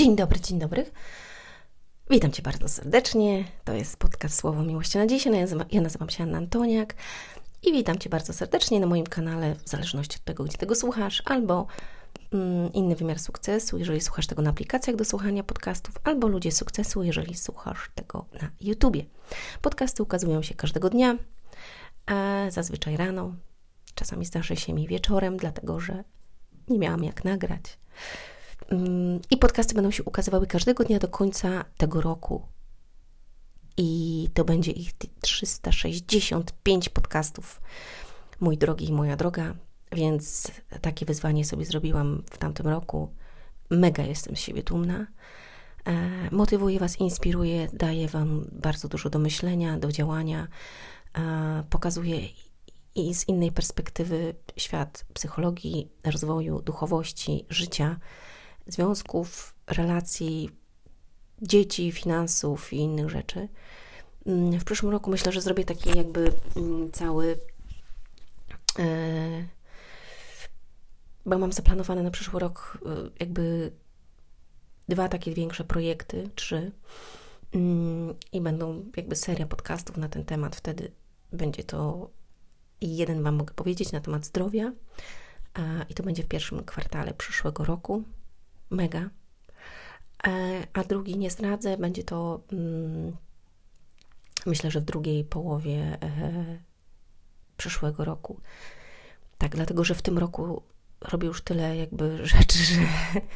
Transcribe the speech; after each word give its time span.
Dzień 0.00 0.16
dobry, 0.16 0.40
dzień 0.40 0.58
dobry. 0.58 0.90
Witam 2.10 2.32
Cię 2.32 2.42
bardzo 2.42 2.68
serdecznie. 2.68 3.44
To 3.64 3.72
jest 3.72 3.96
podcast 3.96 4.38
Słowo 4.38 4.62
Miłości 4.62 4.98
na 4.98 5.06
Dziś. 5.06 5.26
Ja 5.70 5.80
nazywam 5.80 6.10
się 6.10 6.22
Anna 6.22 6.38
Antoniak 6.38 6.94
i 7.62 7.72
witam 7.72 7.98
Cię 7.98 8.10
bardzo 8.10 8.32
serdecznie 8.32 8.80
na 8.80 8.86
moim 8.86 9.06
kanale, 9.06 9.54
w 9.54 9.68
zależności 9.68 10.16
od 10.16 10.24
tego, 10.24 10.44
gdzie 10.44 10.58
tego 10.58 10.74
słuchasz, 10.74 11.22
albo 11.24 11.66
mm, 12.32 12.72
inny 12.72 12.96
wymiar 12.96 13.18
sukcesu, 13.18 13.78
jeżeli 13.78 14.00
słuchasz 14.00 14.26
tego 14.26 14.42
na 14.42 14.50
aplikacjach 14.50 14.96
do 14.96 15.04
słuchania 15.04 15.42
podcastów, 15.42 15.94
albo 16.04 16.28
ludzie 16.28 16.52
sukcesu, 16.52 17.02
jeżeli 17.02 17.34
słuchasz 17.34 17.90
tego 17.94 18.24
na 18.42 18.50
YouTubie. 18.60 19.04
Podcasty 19.62 20.02
ukazują 20.02 20.42
się 20.42 20.54
każdego 20.54 20.90
dnia, 20.90 21.16
zazwyczaj 22.48 22.96
rano. 22.96 23.34
Czasami 23.94 24.24
zdarzy 24.24 24.56
się 24.56 24.72
mi 24.72 24.88
wieczorem, 24.88 25.36
dlatego 25.36 25.80
że 25.80 26.04
nie 26.68 26.78
miałam 26.78 27.04
jak 27.04 27.24
nagrać. 27.24 27.78
I 29.30 29.36
podcasty 29.36 29.74
będą 29.74 29.90
się 29.90 30.04
ukazywały 30.04 30.46
każdego 30.46 30.84
dnia 30.84 30.98
do 30.98 31.08
końca 31.08 31.64
tego 31.76 32.00
roku. 32.00 32.42
I 33.76 34.28
to 34.34 34.44
będzie 34.44 34.72
ich 34.72 34.92
365 35.20 36.88
podcastów, 36.88 37.60
mój 38.40 38.58
drogi 38.58 38.88
i 38.88 38.92
moja 38.92 39.16
droga. 39.16 39.54
Więc 39.92 40.50
takie 40.80 41.06
wyzwanie 41.06 41.44
sobie 41.44 41.64
zrobiłam 41.64 42.22
w 42.30 42.38
tamtym 42.38 42.66
roku. 42.68 43.14
Mega 43.70 44.02
jestem 44.02 44.36
z 44.36 44.40
siebie 44.40 44.62
dumna. 44.62 45.06
E, 45.84 45.94
motywuję 46.30 46.78
Was, 46.78 47.00
inspiruję, 47.00 47.68
daję 47.72 48.08
Wam 48.08 48.46
bardzo 48.52 48.88
dużo 48.88 49.10
do 49.10 49.18
myślenia, 49.18 49.78
do 49.78 49.92
działania. 49.92 50.48
E, 51.18 51.64
pokazuję 51.70 52.20
i 52.94 53.14
z 53.14 53.28
innej 53.28 53.52
perspektywy 53.52 54.34
świat 54.56 55.04
psychologii, 55.14 55.88
rozwoju, 56.04 56.62
duchowości, 56.62 57.46
życia 57.48 57.96
związków, 58.70 59.54
relacji, 59.66 60.50
dzieci, 61.42 61.92
finansów 61.92 62.72
i 62.72 62.76
innych 62.76 63.10
rzeczy. 63.10 63.48
Mm, 64.26 64.60
w 64.60 64.64
przyszłym 64.64 64.92
roku 64.92 65.10
myślę, 65.10 65.32
że 65.32 65.40
zrobię 65.40 65.64
taki 65.64 65.98
jakby 65.98 66.32
mm, 66.56 66.92
cały. 66.92 67.38
E, 68.78 68.84
bo 71.26 71.38
mam 71.38 71.52
zaplanowane 71.52 72.02
na 72.02 72.10
przyszły 72.10 72.40
rok 72.40 72.78
e, 72.86 73.10
jakby 73.20 73.72
dwa 74.88 75.08
takie 75.08 75.34
większe 75.34 75.64
projekty, 75.64 76.30
trzy. 76.34 76.72
Mm, 77.54 78.14
I 78.32 78.40
będą 78.40 78.84
jakby 78.96 79.16
seria 79.16 79.46
podcastów 79.46 79.96
na 79.96 80.08
ten 80.08 80.24
temat. 80.24 80.56
Wtedy 80.56 80.92
będzie 81.32 81.64
to 81.64 82.10
jeden 82.80 83.22
Wam 83.22 83.34
mogę 83.34 83.54
powiedzieć 83.54 83.92
na 83.92 84.00
temat 84.00 84.26
zdrowia. 84.26 84.72
I 85.88 85.94
to 85.94 86.02
będzie 86.02 86.22
w 86.22 86.26
pierwszym 86.26 86.64
kwartale 86.64 87.14
przyszłego 87.14 87.64
roku 87.64 88.04
mega. 88.70 89.10
E, 90.26 90.66
a 90.72 90.84
drugi 90.84 91.18
nie 91.18 91.30
zdradzę, 91.30 91.76
będzie 91.76 92.04
to 92.04 92.40
mm, 92.52 93.16
myślę, 94.46 94.70
że 94.70 94.80
w 94.80 94.84
drugiej 94.84 95.24
połowie 95.24 95.98
e, 96.02 96.58
przyszłego 97.56 98.04
roku. 98.04 98.40
Tak, 99.38 99.56
dlatego 99.56 99.84
że 99.84 99.94
w 99.94 100.02
tym 100.02 100.18
roku 100.18 100.62
robię 101.00 101.28
już 101.28 101.42
tyle 101.42 101.76
jakby 101.76 102.26
rzeczy, 102.26 102.58
że 102.58 102.80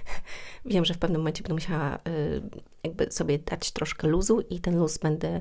wiem, 0.72 0.84
że 0.84 0.94
w 0.94 0.98
pewnym 0.98 1.20
momencie 1.20 1.42
będę 1.42 1.54
musiała 1.54 1.94
e, 1.94 2.00
jakby 2.84 3.12
sobie 3.12 3.38
dać 3.38 3.70
troszkę 3.70 4.08
luzu 4.08 4.40
i 4.40 4.60
ten 4.60 4.78
luz 4.78 4.98
będę 4.98 5.40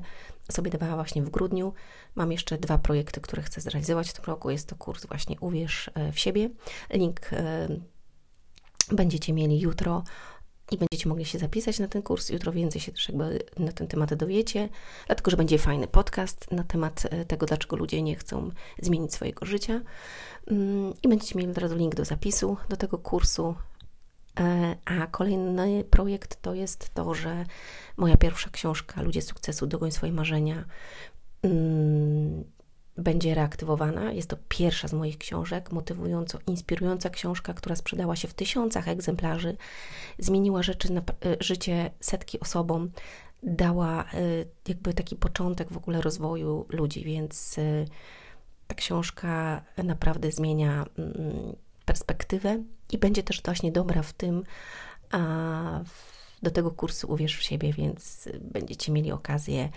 sobie 0.52 0.70
dawała 0.70 0.94
właśnie 0.94 1.22
w 1.22 1.30
grudniu. 1.30 1.72
Mam 2.14 2.32
jeszcze 2.32 2.58
dwa 2.58 2.78
projekty, 2.78 3.20
które 3.20 3.42
chcę 3.42 3.60
zrealizować 3.60 4.10
w 4.10 4.12
tym 4.12 4.24
roku. 4.24 4.50
Jest 4.50 4.68
to 4.68 4.76
kurs 4.76 5.06
właśnie 5.06 5.36
Uwierz 5.40 5.90
w 6.12 6.18
siebie. 6.18 6.50
Link 6.90 7.30
będziecie 8.92 9.32
mieli 9.32 9.60
jutro 9.60 10.02
i 10.70 10.78
będziecie 10.78 11.08
mogli 11.08 11.24
się 11.24 11.38
zapisać 11.38 11.78
na 11.78 11.88
ten 11.88 12.02
kurs. 12.02 12.30
Jutro 12.30 12.52
więcej 12.52 12.80
się 12.80 12.92
też 12.92 13.08
jakby 13.08 13.38
na 13.58 13.72
ten 13.72 13.86
temat 13.86 14.14
dowiecie, 14.14 14.68
dlatego 15.06 15.30
że 15.30 15.36
będzie 15.36 15.58
fajny 15.58 15.86
podcast 15.86 16.50
na 16.50 16.64
temat 16.64 17.02
e, 17.10 17.24
tego, 17.24 17.46
dlaczego 17.46 17.76
ludzie 17.76 18.02
nie 18.02 18.16
chcą 18.16 18.50
zmienić 18.82 19.14
swojego 19.14 19.46
życia. 19.46 19.80
Mm, 20.46 20.94
I 21.02 21.08
będziecie 21.08 21.38
mieli 21.38 21.50
od 21.50 21.58
razu 21.58 21.76
link 21.76 21.94
do 21.94 22.04
zapisu 22.04 22.56
do 22.68 22.76
tego 22.76 22.98
kursu. 22.98 23.54
E, 24.40 24.76
a 24.84 25.06
kolejny 25.06 25.84
projekt 25.84 26.42
to 26.42 26.54
jest 26.54 26.94
to, 26.94 27.14
że 27.14 27.44
moja 27.96 28.16
pierwsza 28.16 28.50
książka 28.50 29.02
Ludzie 29.02 29.22
sukcesu, 29.22 29.66
dogoń 29.66 29.92
swoje 29.92 30.12
marzenia 30.12 30.64
mm, 31.42 32.44
będzie 32.98 33.34
reaktywowana. 33.34 34.12
Jest 34.12 34.28
to 34.28 34.36
pierwsza 34.48 34.88
z 34.88 34.92
moich 34.92 35.18
książek, 35.18 35.72
motywująco 35.72 36.38
inspirująca 36.46 37.10
książka, 37.10 37.54
która 37.54 37.76
sprzedała 37.76 38.16
się 38.16 38.28
w 38.28 38.34
tysiącach 38.34 38.88
egzemplarzy, 38.88 39.56
zmieniła 40.18 40.62
rzeczy 40.62 40.92
na, 40.92 41.00
e, 41.00 41.04
życie 41.40 41.90
setki 42.00 42.40
osobom, 42.40 42.90
dała 43.42 44.04
e, 44.04 44.06
jakby 44.68 44.94
taki 44.94 45.16
początek 45.16 45.72
w 45.72 45.76
ogóle 45.76 46.00
rozwoju 46.00 46.66
ludzi, 46.68 47.04
więc 47.04 47.58
e, 47.58 47.84
ta 48.66 48.74
książka 48.74 49.62
naprawdę 49.84 50.32
zmienia 50.32 50.86
perspektywę 51.84 52.62
i 52.92 52.98
będzie 52.98 53.22
też 53.22 53.42
właśnie 53.42 53.72
dobra 53.72 54.02
w 54.02 54.12
tym, 54.12 54.42
a 55.10 55.80
do 56.42 56.50
tego 56.50 56.70
kursu 56.70 57.12
Uwierz 57.12 57.36
w 57.36 57.42
siebie, 57.42 57.72
więc 57.72 58.28
będziecie 58.40 58.92
mieli 58.92 59.12
okazję 59.12 59.68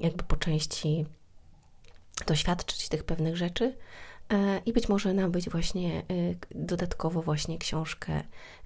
jakby 0.00 0.24
po 0.24 0.36
części 0.36 1.06
doświadczyć 2.26 2.88
tych 2.88 3.04
pewnych 3.04 3.36
rzeczy 3.36 3.76
e, 4.32 4.62
i 4.66 4.72
być 4.72 4.88
może 4.88 5.14
nabyć 5.14 5.50
właśnie 5.50 5.98
e, 5.98 6.02
dodatkowo 6.50 7.22
właśnie 7.22 7.58
książkę 7.58 8.12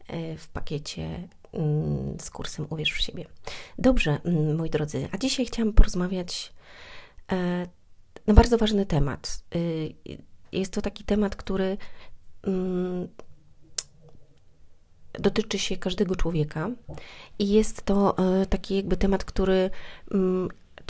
e, 0.08 0.36
w 0.36 0.48
pakiecie 0.48 1.28
mm, 1.52 2.16
z 2.20 2.30
kursem 2.30 2.66
Uwierz 2.70 2.92
w 2.92 3.00
siebie. 3.00 3.24
Dobrze, 3.78 4.18
mm, 4.24 4.56
moi 4.56 4.70
drodzy, 4.70 5.08
a 5.12 5.18
dzisiaj 5.18 5.46
chciałam 5.46 5.72
porozmawiać 5.72 6.52
na 8.26 8.34
bardzo 8.34 8.58
ważny 8.58 8.86
temat. 8.86 9.44
Jest 10.52 10.72
to 10.72 10.82
taki 10.82 11.04
temat, 11.04 11.36
który 11.36 11.76
mm, 12.42 13.08
dotyczy 15.12 15.58
się 15.58 15.76
każdego 15.76 16.16
człowieka 16.16 16.70
i 17.38 17.48
jest 17.48 17.82
to 17.82 18.16
taki 18.50 18.76
jakby 18.76 18.96
temat, 18.96 19.24
który 19.24 19.70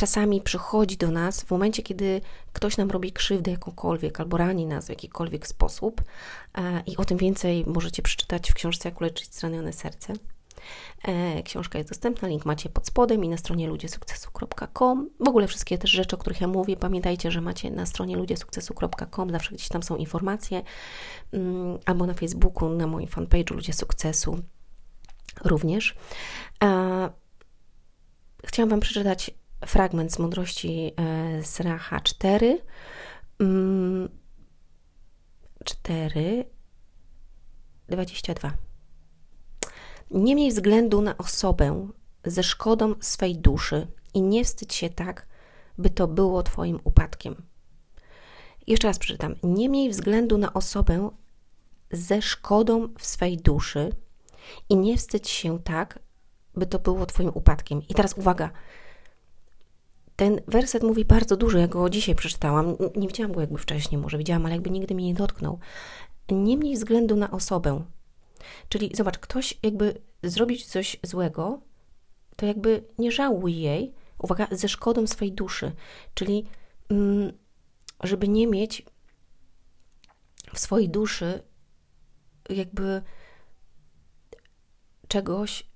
czasami 0.02 0.40
przychodzi 0.40 0.96
do 0.96 1.10
nas 1.10 1.42
w 1.42 1.50
momencie, 1.50 1.82
kiedy 1.82 2.20
ktoś 2.52 2.76
nam 2.76 2.90
robi 2.90 3.12
krzywdę 3.12 3.50
jakąkolwiek 3.50 4.20
albo 4.20 4.36
rani 4.36 4.66
nas 4.66 4.86
w 4.86 4.88
jakikolwiek 4.88 5.46
sposób. 5.46 6.02
E, 6.58 6.82
I 6.86 6.96
o 6.96 7.04
tym 7.04 7.18
więcej 7.18 7.64
możecie 7.66 8.02
przeczytać 8.02 8.50
w 8.50 8.54
książce 8.54 8.88
Jak 8.88 9.00
uleczyć 9.00 9.34
zranione 9.34 9.72
serce. 9.72 10.12
E, 11.02 11.42
książka 11.42 11.78
jest 11.78 11.90
dostępna, 11.90 12.28
link 12.28 12.44
macie 12.44 12.68
pod 12.68 12.86
spodem 12.86 13.24
i 13.24 13.28
na 13.28 13.36
stronie 13.36 13.68
ludziesukcesu.com. 13.68 15.10
W 15.20 15.28
ogóle 15.28 15.46
wszystkie 15.46 15.78
też 15.78 15.90
rzeczy, 15.90 16.16
o 16.16 16.18
których 16.18 16.40
ja 16.40 16.48
mówię, 16.48 16.76
pamiętajcie, 16.76 17.30
że 17.30 17.40
macie 17.40 17.70
na 17.70 17.86
stronie 17.86 18.16
ludziesukcesu.com, 18.16 19.30
zawsze 19.30 19.54
gdzieś 19.54 19.68
tam 19.68 19.82
są 19.82 19.96
informacje, 19.96 20.62
mm, 21.32 21.78
albo 21.86 22.06
na 22.06 22.14
Facebooku, 22.14 22.68
na 22.68 22.86
moim 22.86 23.08
fanpage'u 23.08 23.54
Ludzie 23.54 23.72
Sukcesu 23.72 24.38
również. 25.44 25.94
E, 26.64 27.10
chciałam 28.44 28.70
Wam 28.70 28.80
przeczytać 28.80 29.41
fragment 29.66 30.12
z 30.12 30.18
mądrości 30.18 30.92
Sracha 31.42 32.00
4. 32.00 32.58
4, 35.64 36.44
22. 37.88 38.52
Nie 40.10 40.34
miej 40.34 40.50
względu 40.50 41.02
na 41.02 41.18
osobę 41.18 41.88
ze 42.24 42.42
szkodą 42.42 42.94
swej 43.00 43.36
duszy 43.36 43.86
i 44.14 44.22
nie 44.22 44.44
wstydź 44.44 44.74
się 44.74 44.90
tak, 44.90 45.26
by 45.78 45.90
to 45.90 46.08
było 46.08 46.42
Twoim 46.42 46.80
upadkiem. 46.84 47.42
Jeszcze 48.66 48.88
raz 48.88 48.98
przeczytam. 48.98 49.34
Nie 49.42 49.68
miej 49.68 49.90
względu 49.90 50.38
na 50.38 50.52
osobę 50.52 51.10
ze 51.90 52.22
szkodą 52.22 52.88
w 52.98 53.06
swej 53.06 53.36
duszy 53.36 53.92
i 54.68 54.76
nie 54.76 54.96
wstydź 54.96 55.30
się 55.30 55.58
tak, 55.62 55.98
by 56.54 56.66
to 56.66 56.78
było 56.78 57.06
Twoim 57.06 57.30
upadkiem. 57.34 57.82
I 57.88 57.94
teraz 57.94 58.14
uwaga, 58.18 58.50
ten 60.16 60.40
werset 60.46 60.82
mówi 60.82 61.04
bardzo 61.04 61.36
dużo, 61.36 61.58
ja 61.58 61.68
go 61.68 61.90
dzisiaj 61.90 62.14
przeczytałam. 62.14 62.76
Nie 62.96 63.08
widziałam 63.08 63.32
go 63.32 63.40
jakby 63.40 63.58
wcześniej, 63.58 64.00
może 64.00 64.18
widziałam, 64.18 64.46
ale 64.46 64.54
jakby 64.54 64.70
nigdy 64.70 64.94
mnie 64.94 65.06
nie 65.06 65.14
dotknął. 65.14 65.58
Nie 66.30 66.56
mniej 66.56 66.74
względu 66.74 67.16
na 67.16 67.30
osobę. 67.30 67.84
Czyli 68.68 68.90
zobacz, 68.94 69.18
ktoś 69.18 69.58
jakby 69.62 70.00
zrobić 70.22 70.66
coś 70.66 70.96
złego, 71.02 71.60
to 72.36 72.46
jakby 72.46 72.84
nie 72.98 73.12
żałuj 73.12 73.60
jej, 73.60 73.94
uwaga, 74.18 74.46
ze 74.50 74.68
szkodą 74.68 75.06
swojej 75.06 75.32
duszy. 75.32 75.72
Czyli 76.14 76.46
mm, 76.88 77.32
żeby 78.02 78.28
nie 78.28 78.46
mieć 78.46 78.86
w 80.54 80.58
swojej 80.58 80.88
duszy 80.88 81.42
jakby 82.48 83.02
czegoś, 85.08 85.70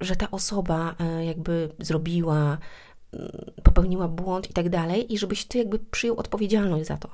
że 0.00 0.16
ta 0.16 0.30
osoba 0.30 0.94
e, 0.98 1.24
jakby 1.24 1.74
zrobiła, 1.78 2.58
popełniła 3.62 4.08
błąd 4.08 4.50
i 4.50 4.52
tak 4.52 4.68
dalej, 4.68 5.12
i 5.12 5.18
żebyś 5.18 5.44
ty 5.44 5.58
jakby 5.58 5.78
przyjął 5.78 6.16
odpowiedzialność 6.16 6.86
za 6.86 6.96
to. 6.96 7.08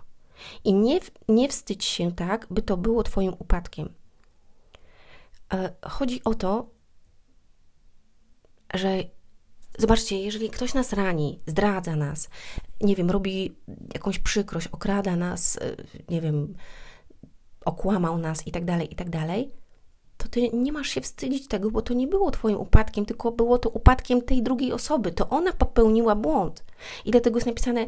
I 0.65 0.75
nie, 0.75 1.01
nie 1.29 1.49
wstydź 1.49 1.85
się 1.85 2.13
tak, 2.13 2.47
by 2.51 2.63
to 2.63 2.77
było 2.77 3.03
twoim 3.03 3.35
upadkiem. 3.39 3.89
E, 5.53 5.73
chodzi 5.83 6.25
o 6.25 6.35
to, 6.35 6.71
że 8.75 9.03
zobaczcie, 9.79 10.21
jeżeli 10.21 10.51
ktoś 10.51 10.75
nas 10.75 10.93
rani, 10.93 11.41
zdradza 11.47 11.97
nas, 11.97 12.29
nie 12.81 12.97
wiem, 12.97 13.11
robi 13.11 13.57
jakąś 13.95 14.19
przykrość, 14.19 14.69
okrada 14.69 15.17
nas, 15.17 15.57
y, 15.57 15.77
nie 16.09 16.21
wiem, 16.21 16.55
okłamał 17.65 18.19
nas 18.19 18.47
i 18.47 18.53
tak 18.53 18.65
dalej, 18.65 18.93
i 18.93 18.97
tak 18.97 19.11
dalej, 19.11 19.51
ty 20.39 20.57
nie 20.57 20.73
masz 20.73 20.89
się 20.89 21.01
wstydzić 21.01 21.49
tego, 21.49 21.71
bo 21.71 21.83
to 21.83 21.95
nie 21.95 22.07
było 22.07 22.31
twoim 22.31 22.57
upadkiem, 22.57 23.07
tylko 23.07 23.33
było 23.33 23.59
to 23.59 23.69
upadkiem 23.69 24.23
tej 24.23 24.43
drugiej 24.43 24.73
osoby. 24.73 25.13
To 25.13 25.29
ona 25.29 25.53
popełniła 25.53 26.15
błąd. 26.15 26.65
I 27.05 27.11
dlatego 27.11 27.37
jest 27.37 27.47
napisane 27.47 27.87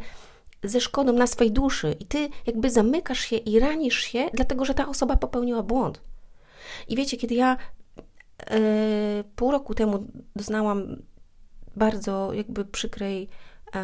ze 0.63 0.81
szkodą 0.81 1.13
na 1.13 1.27
swojej 1.27 1.53
duszy. 1.53 1.97
I 2.01 2.07
ty 2.07 2.29
jakby 2.47 2.71
zamykasz 2.71 3.21
się 3.21 3.37
i 3.37 3.59
ranisz 3.59 3.99
się, 3.99 4.31
dlatego 4.35 4.65
że 4.65 4.75
ta 4.75 4.89
osoba 4.89 5.17
popełniła 5.17 5.63
błąd. 5.63 6.01
I 6.89 6.97
wiecie, 6.97 7.17
kiedy 7.17 7.35
ja 7.35 7.57
yy, 8.51 9.25
pół 9.37 9.51
roku 9.51 9.75
temu 9.75 10.07
doznałam 10.37 10.97
bardzo 11.77 12.33
jakby 12.33 12.65
przykrej, 12.65 13.29
yy, 13.75 13.81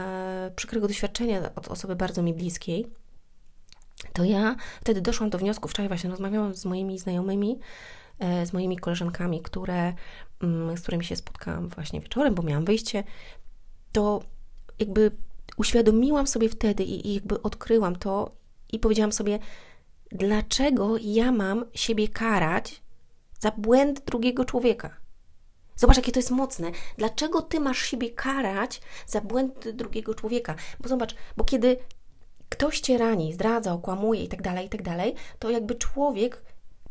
przykrego 0.56 0.88
doświadczenia 0.88 1.50
od 1.54 1.68
osoby 1.68 1.96
bardzo 1.96 2.22
mi 2.22 2.34
bliskiej, 2.34 2.86
to 4.12 4.24
ja 4.24 4.56
wtedy 4.80 5.00
doszłam 5.00 5.30
do 5.30 5.38
wniosku, 5.38 5.68
wczoraj 5.68 5.88
właśnie 5.88 6.10
rozmawiałam 6.10 6.54
z 6.54 6.64
moimi 6.64 6.98
znajomymi, 6.98 7.58
e, 7.58 7.58
z 8.20 8.52
moimi 8.52 8.76
koleżankami, 8.76 9.42
które, 9.42 9.92
mm, 10.42 10.76
z 10.76 10.80
którymi 10.80 11.04
się 11.04 11.16
spotkałam 11.16 11.68
właśnie 11.68 12.00
wieczorem, 12.00 12.34
bo 12.34 12.42
miałam 12.42 12.64
wyjście, 12.64 13.04
to 13.92 14.22
jakby 14.78 15.10
uświadomiłam 15.56 16.26
sobie 16.26 16.48
wtedy 16.48 16.84
i, 16.84 17.08
i 17.08 17.14
jakby 17.14 17.42
odkryłam 17.42 17.96
to 17.96 18.30
i 18.72 18.78
powiedziałam 18.78 19.12
sobie, 19.12 19.38
dlaczego 20.12 20.96
ja 21.00 21.32
mam 21.32 21.64
siebie 21.74 22.08
karać 22.08 22.82
za 23.38 23.50
błęd 23.50 24.04
drugiego 24.04 24.44
człowieka? 24.44 24.90
Zobacz, 25.76 25.96
jakie 25.96 26.12
to 26.12 26.18
jest 26.18 26.30
mocne. 26.30 26.70
Dlaczego 26.98 27.42
ty 27.42 27.60
masz 27.60 27.78
siebie 27.78 28.10
karać 28.10 28.80
za 29.06 29.20
błęd 29.20 29.68
drugiego 29.68 30.14
człowieka? 30.14 30.54
Bo 30.80 30.88
zobacz, 30.88 31.14
bo 31.36 31.44
kiedy 31.44 31.76
ktoś 32.48 32.80
cię 32.80 32.98
rani, 32.98 33.32
zdradza, 33.32 33.72
okłamuje 33.72 34.24
i 34.24 34.28
tak 34.28 34.42
dalej, 34.42 34.66
i 34.66 34.68
tak 34.68 34.82
dalej, 34.82 35.14
to 35.38 35.50
jakby 35.50 35.74
człowiek, 35.74 36.42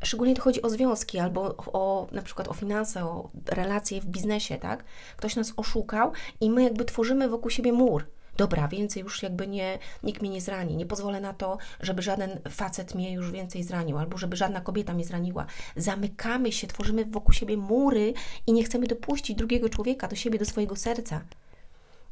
szczególnie 0.06 0.36
to 0.36 0.42
chodzi 0.42 0.62
o 0.62 0.69
związki 0.69 1.19
albo 1.19 1.56
o, 1.57 2.07
na 2.12 2.22
przykład 2.22 2.48
o 2.48 2.54
finanse, 2.54 3.06
o 3.06 3.30
relacje 3.50 4.02
w 4.02 4.06
biznesie, 4.06 4.57
tak? 4.57 4.84
Ktoś 5.18 5.36
nas 5.36 5.54
oszukał 5.57 6.12
i 6.42 6.50
my 6.50 6.63
jakby 6.63 6.86
tworzymy 6.86 7.30
wokół 7.30 7.52
siebie 7.52 7.74
mur. 7.74 8.06
Dobra, 8.38 8.68
więcej 8.68 9.04
już 9.04 9.24
jakby 9.24 9.48
nie, 9.48 9.80
nikt 10.04 10.22
mnie 10.22 10.30
nie 10.30 10.42
zrani. 10.42 10.75
Nie 10.75 10.86
pozwolę 10.86 11.22
na 11.22 11.34
to, 11.34 11.57
żeby 11.80 12.02
żaden 12.02 12.40
facet 12.50 12.96
mnie 12.96 13.13
już 13.13 13.31
więcej 13.31 13.63
zranił, 13.63 13.98
albo 13.98 14.18
żeby 14.18 14.36
żadna 14.36 14.62
kobieta 14.62 14.94
mnie 14.94 15.06
zraniła. 15.06 15.46
Zamykamy 15.75 16.52
się, 16.52 16.68
tworzymy 16.68 17.06
wokół 17.06 17.34
siebie 17.34 17.57
mury 17.57 18.13
i 18.48 18.54
nie 18.54 18.63
chcemy 18.63 18.88
dopuścić 18.88 19.38
drugiego 19.38 19.69
człowieka 19.69 20.07
do 20.07 20.16
siebie, 20.16 20.40
do 20.40 20.46
swojego 20.46 20.75
serca. 20.75 21.22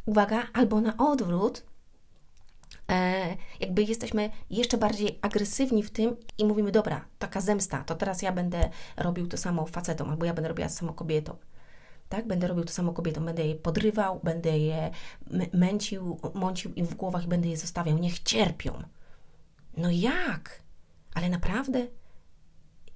Uwaga, 0.06 0.48
albo 0.54 0.82
na 0.82 0.98
odwrót, 0.98 1.64
jakby 3.60 3.84
jesteśmy 3.84 4.30
jeszcze 4.50 4.78
bardziej 4.78 5.20
agresywni 5.22 5.84
w 5.84 5.92
tym 5.92 6.16
i 6.38 6.46
mówimy, 6.46 6.72
dobra, 6.72 7.06
taka 7.20 7.42
zemsta, 7.42 7.84
to 7.84 7.96
teraz 7.96 8.22
ja 8.22 8.32
będę 8.32 8.70
robił 8.98 9.28
to 9.28 9.38
samo 9.38 9.66
facetom, 9.66 10.10
albo 10.10 10.26
ja 10.26 10.34
będę 10.34 10.48
robiła 10.48 10.68
to 10.68 10.74
samo 10.74 10.94
kobietą. 10.94 11.38
Tak? 12.10 12.28
Będę 12.28 12.48
robił 12.48 12.64
to 12.64 12.74
samo 12.74 12.94
kobietą, 12.94 13.26
będę 13.26 13.48
je 13.48 13.56
podrywał, 13.56 14.20
będę 14.24 14.60
je 14.60 14.92
męcił, 15.54 16.20
mącił 16.34 16.74
im 16.74 16.86
w 16.86 16.96
głowach 16.96 17.24
i 17.24 17.28
będę 17.28 17.48
je 17.50 17.58
zostawiał. 17.58 17.98
Niech 17.98 18.20
cierpią. 18.20 18.84
No 19.78 19.92
jak? 19.92 20.62
Ale 21.14 21.30
naprawdę? 21.30 21.88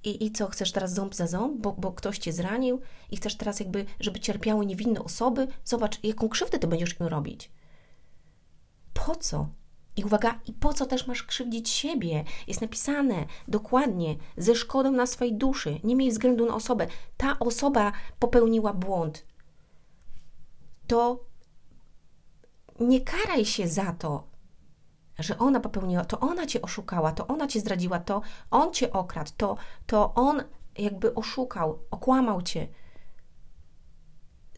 I, 0.04 0.24
I 0.24 0.32
co, 0.32 0.46
chcesz 0.46 0.72
teraz 0.72 0.94
ząb 0.94 1.14
za 1.14 1.26
ząb, 1.26 1.60
bo, 1.60 1.72
bo 1.72 1.92
ktoś 1.92 2.18
cię 2.18 2.32
zranił 2.32 2.80
i 3.10 3.16
chcesz 3.16 3.36
teraz 3.36 3.60
jakby, 3.60 3.84
żeby 4.00 4.20
cierpiały 4.20 4.66
niewinne 4.66 5.00
osoby? 5.00 5.48
Zobacz, 5.64 6.04
jaką 6.04 6.28
krzywdę 6.28 6.58
ty 6.58 6.66
będziesz 6.66 7.00
im 7.00 7.06
robić. 7.06 7.50
Po 8.94 9.16
co? 9.16 9.48
I 9.98 10.04
uwaga, 10.04 10.40
i 10.46 10.52
po 10.52 10.72
co 10.72 10.86
też 10.86 11.06
masz 11.06 11.22
krzywdzić 11.22 11.68
siebie? 11.68 12.24
Jest 12.46 12.60
napisane 12.60 13.26
dokładnie, 13.48 14.16
ze 14.36 14.54
szkodą 14.54 14.92
na 14.92 15.06
swojej 15.06 15.34
duszy. 15.34 15.80
Nie 15.84 15.96
miej 15.96 16.10
względu 16.10 16.46
na 16.46 16.54
osobę. 16.54 16.86
Ta 17.16 17.38
osoba 17.38 17.92
popełniła 18.18 18.74
błąd. 18.74 19.26
To 20.86 21.24
nie 22.80 23.00
karaj 23.00 23.44
się 23.44 23.68
za 23.68 23.92
to, 23.92 24.28
że 25.18 25.38
ona 25.38 25.60
popełniła, 25.60 26.04
to 26.04 26.20
ona 26.20 26.46
cię 26.46 26.62
oszukała, 26.62 27.12
to 27.12 27.26
ona 27.26 27.46
cię 27.46 27.60
zdradziła, 27.60 27.98
to 27.98 28.22
on 28.50 28.72
cię 28.72 28.92
okradł, 28.92 29.30
to, 29.36 29.56
to 29.86 30.14
on 30.14 30.42
jakby 30.78 31.14
oszukał, 31.14 31.78
okłamał 31.90 32.42
cię. 32.42 32.68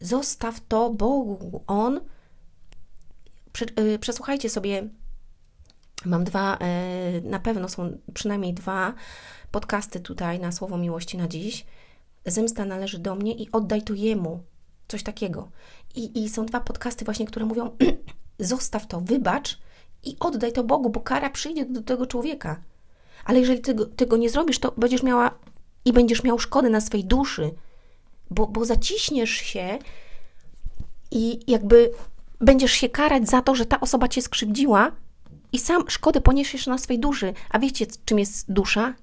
Zostaw 0.01 0.59
to 0.67 0.89
Bogu. 0.89 1.63
On. 1.67 2.01
Y, 3.79 3.99
przesłuchajcie 3.99 4.49
sobie 4.49 4.89
Mam 6.05 6.23
dwa, 6.23 6.57
e, 6.57 7.21
na 7.21 7.39
pewno 7.39 7.69
są 7.69 7.97
przynajmniej 8.13 8.53
dwa 8.53 8.93
podcasty 9.51 9.99
tutaj 9.99 10.39
na 10.39 10.51
Słowo 10.51 10.77
Miłości 10.77 11.17
na 11.17 11.27
dziś. 11.27 11.65
Zemsta 12.25 12.65
należy 12.65 12.99
do 12.99 13.15
mnie 13.15 13.33
i 13.33 13.51
oddaj 13.51 13.81
to 13.81 13.93
Jemu. 13.93 14.43
Coś 14.87 15.03
takiego. 15.03 15.51
I, 15.95 16.23
i 16.23 16.29
są 16.29 16.45
dwa 16.45 16.59
podcasty 16.59 17.05
właśnie, 17.05 17.25
które 17.25 17.45
mówią 17.45 17.77
zostaw 18.39 18.87
to, 18.87 19.01
wybacz 19.01 19.59
i 20.03 20.15
oddaj 20.19 20.53
to 20.53 20.63
Bogu, 20.63 20.89
bo 20.89 20.99
kara 20.99 21.29
przyjdzie 21.29 21.65
do 21.65 21.81
tego 21.81 22.05
człowieka. 22.05 22.61
Ale 23.25 23.39
jeżeli 23.39 23.61
tego, 23.61 23.85
tego 23.85 24.17
nie 24.17 24.29
zrobisz, 24.29 24.59
to 24.59 24.73
będziesz 24.77 25.03
miała 25.03 25.39
i 25.85 25.93
będziesz 25.93 26.23
miał 26.23 26.39
szkody 26.39 26.69
na 26.69 26.81
swej 26.81 27.05
duszy, 27.05 27.51
bo, 28.29 28.47
bo 28.47 28.65
zaciśniesz 28.65 29.29
się 29.29 29.79
i 31.11 31.39
jakby 31.51 31.91
będziesz 32.39 32.71
się 32.71 32.89
karać 32.89 33.29
za 33.29 33.41
to, 33.41 33.55
że 33.55 33.65
ta 33.65 33.79
osoba 33.79 34.07
cię 34.07 34.21
skrzywdziła, 34.21 34.91
i 35.51 35.59
sam 35.59 35.83
szkodę 35.87 36.21
poniesiesz 36.21 36.67
na 36.67 36.77
swej 36.77 36.99
duszy. 36.99 37.33
A 37.49 37.59
wiecie, 37.59 37.85
czym 38.05 38.19
jest 38.19 38.51
dusza? 38.51 38.93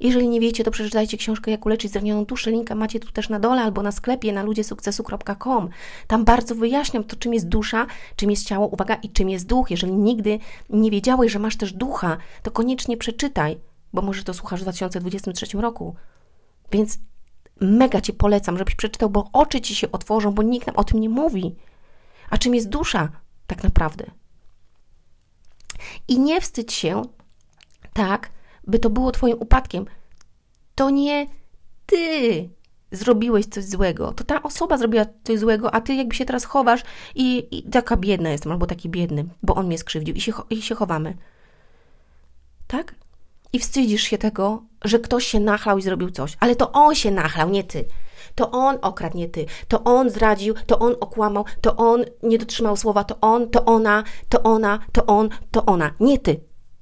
Jeżeli 0.00 0.28
nie 0.28 0.40
wiecie, 0.40 0.64
to 0.64 0.70
przeczytajcie 0.70 1.16
książkę 1.16 1.50
Jak 1.50 1.66
uleczyć 1.66 1.92
zranioną 1.92 2.24
duszę. 2.24 2.50
Linka 2.50 2.74
macie 2.74 3.00
tu 3.00 3.12
też 3.12 3.28
na 3.28 3.40
dole 3.40 3.62
albo 3.62 3.82
na 3.82 3.92
sklepie 3.92 4.32
na 4.32 4.42
ludziesukcesu.com. 4.42 5.68
Tam 6.06 6.24
bardzo 6.24 6.54
wyjaśniam 6.54 7.04
to, 7.04 7.16
czym 7.16 7.34
jest 7.34 7.48
dusza, 7.48 7.86
czym 8.16 8.30
jest 8.30 8.46
ciało, 8.46 8.66
uwaga, 8.66 8.94
i 8.94 9.10
czym 9.10 9.30
jest 9.30 9.46
duch. 9.46 9.70
Jeżeli 9.70 9.92
nigdy 9.92 10.38
nie 10.70 10.90
wiedziałeś, 10.90 11.32
że 11.32 11.38
masz 11.38 11.56
też 11.56 11.72
ducha, 11.72 12.16
to 12.42 12.50
koniecznie 12.50 12.96
przeczytaj, 12.96 13.58
bo 13.92 14.02
może 14.02 14.24
to 14.24 14.34
słuchasz 14.34 14.60
w 14.60 14.62
2023 14.62 15.58
roku. 15.58 15.94
Więc 16.72 16.98
mega 17.60 18.00
Cię 18.00 18.12
polecam, 18.12 18.58
żebyś 18.58 18.74
przeczytał, 18.74 19.10
bo 19.10 19.28
oczy 19.32 19.60
Ci 19.60 19.74
się 19.74 19.92
otworzą, 19.92 20.32
bo 20.32 20.42
nikt 20.42 20.66
nam 20.66 20.76
o 20.76 20.84
tym 20.84 21.00
nie 21.00 21.08
mówi. 21.08 21.54
A 22.30 22.38
czym 22.38 22.54
jest 22.54 22.68
dusza 22.68 23.08
tak 23.46 23.64
naprawdę? 23.64 24.10
I 26.08 26.18
nie 26.18 26.40
wstydź 26.40 26.72
się 26.72 27.02
tak, 27.92 28.30
by 28.66 28.78
to 28.78 28.90
było 28.90 29.12
Twoim 29.12 29.36
upadkiem. 29.40 29.86
To 30.74 30.90
nie 30.90 31.26
Ty 31.86 32.48
zrobiłeś 32.92 33.46
coś 33.46 33.64
złego. 33.64 34.12
To 34.12 34.24
ta 34.24 34.42
osoba 34.42 34.78
zrobiła 34.78 35.04
coś 35.24 35.38
złego, 35.38 35.74
a 35.74 35.80
Ty 35.80 35.94
jakby 35.94 36.14
się 36.14 36.24
teraz 36.24 36.44
chowasz 36.44 36.82
i, 37.14 37.48
i 37.50 37.62
taka 37.62 37.96
biedna 37.96 38.30
jestem, 38.30 38.52
albo 38.52 38.66
taki 38.66 38.88
biedny, 38.88 39.24
bo 39.42 39.54
on 39.54 39.66
mnie 39.66 39.78
skrzywdził 39.78 40.14
i 40.14 40.20
się, 40.20 40.32
i 40.50 40.62
się 40.62 40.74
chowamy. 40.74 41.16
Tak? 42.66 42.94
I 43.52 43.58
wstydzisz 43.58 44.02
się 44.02 44.18
tego, 44.18 44.62
że 44.84 44.98
ktoś 44.98 45.26
się 45.26 45.40
nachlał 45.40 45.78
i 45.78 45.82
zrobił 45.82 46.10
coś. 46.10 46.36
Ale 46.40 46.56
to 46.56 46.72
on 46.72 46.94
się 46.94 47.10
nachlał, 47.10 47.50
nie 47.50 47.64
Ty 47.64 47.84
to 48.34 48.50
on 48.50 48.78
okradł, 48.82 49.16
nie 49.16 49.28
ty, 49.28 49.46
to 49.68 49.84
on 49.84 50.10
zradził, 50.10 50.54
to 50.66 50.78
on 50.78 50.94
okłamał, 51.00 51.44
to 51.60 51.76
on 51.76 52.04
nie 52.22 52.38
dotrzymał 52.38 52.76
słowa, 52.76 53.04
to 53.04 53.20
on, 53.20 53.50
to 53.50 53.64
ona, 53.64 54.04
to 54.28 54.42
ona, 54.42 54.78
to 54.92 55.06
on, 55.06 55.28
to 55.50 55.66
ona, 55.66 55.90
nie 56.00 56.18
ty. 56.18 56.40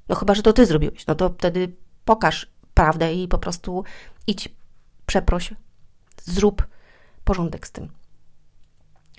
No 0.08 0.14
chyba, 0.14 0.34
że 0.34 0.42
to 0.42 0.52
ty 0.52 0.66
zrobiłeś, 0.66 1.06
no 1.06 1.14
to 1.14 1.28
wtedy 1.38 1.72
pokaż 2.04 2.46
prawdę 2.74 3.14
i 3.14 3.28
po 3.28 3.38
prostu 3.38 3.84
idź, 4.26 4.48
przeproś, 5.06 5.54
zrób 6.24 6.66
porządek 7.24 7.66
z 7.66 7.72
tym. 7.72 7.88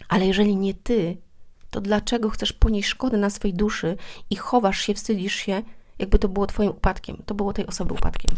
Ale 0.09 0.25
jeżeli 0.25 0.55
nie 0.55 0.73
ty, 0.73 1.17
to 1.69 1.81
dlaczego 1.81 2.29
chcesz 2.29 2.53
ponieść 2.53 2.89
szkodę 2.89 3.17
na 3.17 3.29
swojej 3.29 3.57
duszy 3.57 3.97
i 4.29 4.35
chowasz 4.35 4.79
się, 4.79 4.93
wstydzisz 4.93 5.35
się, 5.35 5.61
jakby 5.99 6.19
to 6.19 6.29
było 6.29 6.47
twoim 6.47 6.69
upadkiem, 6.69 7.23
to 7.25 7.35
było 7.35 7.53
tej 7.53 7.67
osoby 7.67 7.93
upadkiem. 7.93 8.31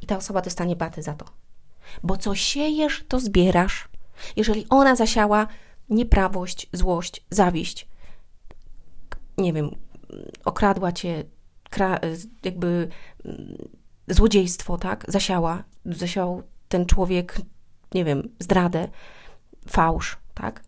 I 0.00 0.06
ta 0.06 0.16
osoba 0.16 0.42
dostanie 0.42 0.76
baty 0.76 1.02
za 1.02 1.14
to. 1.14 1.24
Bo 2.02 2.16
co 2.16 2.34
siejesz, 2.34 3.04
to 3.08 3.20
zbierasz. 3.20 3.88
Jeżeli 4.36 4.66
ona 4.70 4.96
zasiała 4.96 5.46
nieprawość, 5.88 6.68
złość, 6.72 7.26
zawiść, 7.30 7.88
nie 9.38 9.52
wiem, 9.52 9.70
okradła 10.44 10.92
cię, 10.92 11.24
jakby 12.44 12.88
mm, 13.24 13.68
złodziejstwo, 14.08 14.78
tak? 14.78 15.04
Zasiała, 15.08 15.64
zasiał 15.84 16.42
ten 16.68 16.86
człowiek, 16.86 17.40
nie 17.94 18.04
wiem, 18.04 18.28
zdradę, 18.38 18.88
fałsz, 19.68 20.18
tak? 20.34 20.64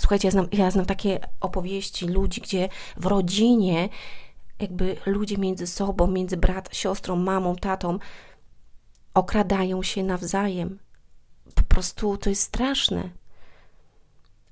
Słuchajcie, 0.00 0.28
ja 0.28 0.32
znam, 0.32 0.46
ja 0.52 0.70
znam 0.70 0.86
takie 0.86 1.20
opowieści 1.40 2.06
ludzi, 2.06 2.40
gdzie 2.40 2.68
w 2.96 3.06
rodzinie 3.06 3.88
jakby 4.60 4.96
ludzie 5.06 5.38
między 5.38 5.66
sobą, 5.66 6.06
między 6.06 6.36
brat, 6.36 6.76
siostrą, 6.76 7.16
mamą, 7.16 7.56
tatą, 7.56 7.98
okradają 9.14 9.82
się 9.82 10.02
nawzajem. 10.02 10.78
Po 11.54 11.62
prostu 11.62 12.16
to 12.16 12.30
jest 12.30 12.42
straszne. 12.42 13.10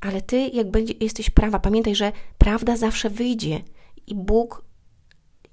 ale 0.01 0.23
ty, 0.23 0.49
jak 0.49 0.71
będzie, 0.71 0.95
jesteś 1.01 1.31
prawa, 1.31 1.59
pamiętaj, 1.59 1.95
że 1.95 2.13
prawda 2.39 2.77
zawsze 2.77 3.11
wyjdzie 3.11 3.63
i 4.07 4.15
Bóg, 4.15 4.65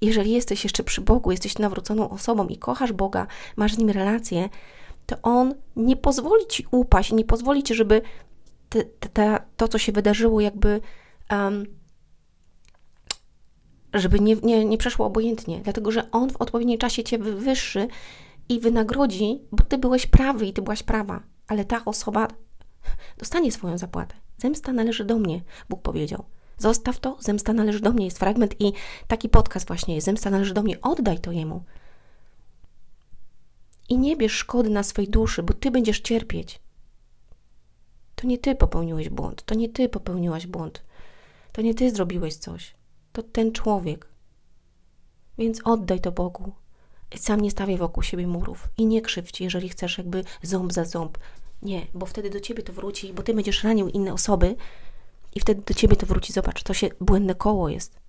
jeżeli 0.00 0.30
jesteś 0.30 0.64
jeszcze 0.64 0.82
przy 0.84 1.00
Bogu, 1.00 1.30
jesteś 1.30 1.58
nawróconą 1.58 2.10
osobą 2.10 2.46
i 2.46 2.58
kochasz 2.58 2.92
Boga, 2.92 3.26
masz 3.56 3.74
z 3.74 3.78
nim 3.78 3.90
relację, 3.90 4.48
to 5.06 5.16
On 5.22 5.54
nie 5.76 5.96
pozwoli 5.96 6.46
ci 6.46 6.66
upaść, 6.70 7.12
nie 7.12 7.24
pozwoli 7.24 7.62
ci, 7.62 7.74
żeby 7.74 8.02
te, 8.68 8.84
te, 8.84 9.40
to, 9.56 9.68
co 9.68 9.78
się 9.78 9.92
wydarzyło, 9.92 10.40
jakby. 10.40 10.80
Um, 11.30 11.64
żeby 13.94 14.20
nie, 14.20 14.36
nie, 14.36 14.64
nie 14.64 14.78
przeszło 14.78 15.06
obojętnie, 15.06 15.60
dlatego 15.64 15.90
że 15.90 16.10
On 16.10 16.30
w 16.30 16.36
odpowiednim 16.36 16.78
czasie 16.78 17.04
cię 17.04 17.18
wywyższy 17.18 17.88
i 18.50 18.60
wynagrodzi, 18.60 19.40
bo 19.52 19.64
ty 19.64 19.78
byłeś 19.78 20.06
prawy 20.06 20.46
i 20.46 20.52
ty 20.52 20.62
byłaś 20.62 20.82
prawa, 20.82 21.22
ale 21.46 21.64
ta 21.64 21.84
osoba 21.84 22.28
dostanie 23.18 23.52
swoją 23.52 23.78
zapłatę. 23.78 24.14
Zemsta 24.38 24.72
należy 24.72 25.04
do 25.04 25.18
mnie, 25.18 25.42
Bóg 25.68 25.82
powiedział. 25.82 26.24
Zostaw 26.58 26.98
to, 26.98 27.16
zemsta 27.20 27.52
należy 27.52 27.80
do 27.80 27.92
mnie. 27.92 28.04
Jest 28.04 28.18
fragment 28.18 28.60
i 28.60 28.72
taki 29.08 29.28
podcast 29.28 29.66
właśnie 29.66 29.94
jest. 29.94 30.04
Zemsta 30.04 30.30
należy 30.30 30.54
do 30.54 30.62
mnie, 30.62 30.80
oddaj 30.80 31.18
to 31.18 31.32
jemu. 31.32 31.64
I 33.88 33.98
nie 33.98 34.16
bierz 34.16 34.32
szkody 34.32 34.70
na 34.70 34.82
swojej 34.82 35.10
duszy, 35.10 35.42
bo 35.42 35.54
ty 35.54 35.70
będziesz 35.70 36.00
cierpieć. 36.00 36.60
To 38.14 38.26
nie 38.26 38.38
ty 38.38 38.54
popełniłeś 38.54 39.08
błąd, 39.08 39.42
to 39.42 39.54
nie 39.54 39.68
ty 39.68 39.88
popełniłaś 39.88 40.46
błąd, 40.46 40.82
to 41.52 41.62
nie 41.62 41.74
ty 41.74 41.90
zrobiłeś 41.90 42.36
coś, 42.36 42.74
to 43.12 43.22
ten 43.22 43.52
człowiek. 43.52 44.08
Więc 45.38 45.60
oddaj 45.64 46.00
to 46.00 46.12
Bogu. 46.12 46.52
Sam 47.16 47.40
nie 47.40 47.50
stawiaj 47.50 47.76
wokół 47.76 48.02
siebie 48.02 48.26
murów 48.26 48.68
i 48.76 48.86
nie 48.86 49.02
krzywdź, 49.02 49.40
jeżeli 49.40 49.68
chcesz 49.68 49.98
jakby 49.98 50.24
ząb 50.42 50.72
za 50.72 50.84
ząb. 50.84 51.18
Nie, 51.62 51.86
bo 51.94 52.06
wtedy 52.06 52.30
do 52.30 52.40
ciebie 52.40 52.62
to 52.62 52.72
wróci, 52.72 53.12
bo 53.12 53.22
ty 53.22 53.34
będziesz 53.34 53.64
ranił 53.64 53.88
inne 53.88 54.12
osoby 54.12 54.56
i 55.34 55.40
wtedy 55.40 55.62
do 55.66 55.74
ciebie 55.74 55.96
to 55.96 56.06
wróci. 56.06 56.32
Zobacz, 56.32 56.62
to 56.62 56.74
się 56.74 56.88
błędne 57.00 57.34
koło 57.34 57.68
jest. 57.68 58.00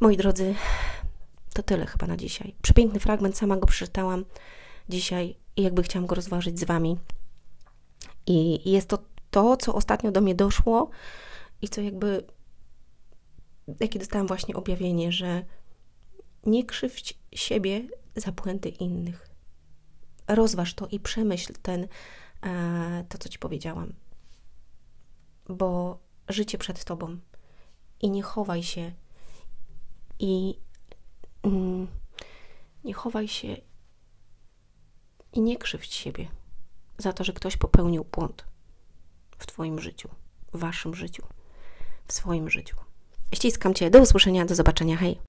Moi 0.00 0.16
drodzy, 0.16 0.54
to 1.54 1.62
tyle 1.62 1.86
chyba 1.86 2.06
na 2.06 2.16
dzisiaj. 2.16 2.54
Przepiękny 2.62 3.00
fragment, 3.00 3.36
sama 3.36 3.56
go 3.56 3.66
przeczytałam 3.66 4.24
dzisiaj 4.88 5.36
i 5.56 5.62
jakby 5.62 5.82
chciałam 5.82 6.06
go 6.06 6.14
rozważyć 6.14 6.58
z 6.58 6.64
wami. 6.64 6.98
I 8.26 8.70
jest 8.70 8.88
to 8.88 8.98
to, 9.30 9.56
co 9.56 9.74
ostatnio 9.74 10.12
do 10.12 10.20
mnie 10.20 10.34
doszło 10.34 10.90
i 11.62 11.68
co 11.68 11.80
jakby, 11.80 12.24
jakie 13.80 13.98
dostałam 13.98 14.26
właśnie 14.26 14.54
objawienie, 14.54 15.12
że 15.12 15.44
nie 16.46 16.64
krzywdź 16.64 17.19
siebie 17.32 17.88
za 18.16 18.32
błędy 18.32 18.68
innych. 18.68 19.30
Rozważ 20.28 20.74
to 20.74 20.86
i 20.86 21.00
przemyśl 21.00 21.52
ten, 21.62 21.88
e, 22.42 23.04
to, 23.08 23.18
co 23.18 23.28
Ci 23.28 23.38
powiedziałam. 23.38 23.92
Bo 25.48 25.98
życie 26.28 26.58
przed 26.58 26.84
Tobą 26.84 27.18
i 28.00 28.10
nie 28.10 28.22
chowaj 28.22 28.62
się 28.62 28.92
i 30.18 30.58
mm, 31.42 31.88
nie 32.84 32.94
chowaj 32.94 33.28
się 33.28 33.56
i 35.32 35.40
nie 35.40 35.58
krzywdź 35.58 35.94
siebie 35.94 36.28
za 36.98 37.12
to, 37.12 37.24
że 37.24 37.32
ktoś 37.32 37.56
popełnił 37.56 38.04
błąd 38.04 38.44
w 39.38 39.46
Twoim 39.46 39.80
życiu, 39.80 40.08
w 40.52 40.58
Waszym 40.58 40.94
życiu, 40.94 41.22
w 42.06 42.12
swoim 42.12 42.50
życiu. 42.50 42.76
Ściskam 43.34 43.74
Cię. 43.74 43.90
Do 43.90 44.00
usłyszenia, 44.00 44.44
do 44.44 44.54
zobaczenia. 44.54 44.96
Hej! 44.96 45.20